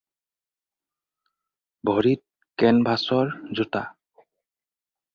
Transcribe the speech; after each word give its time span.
ভৰিত 1.91 2.23
কেনভাচৰ 2.65 3.33
জোতা। 3.61 3.87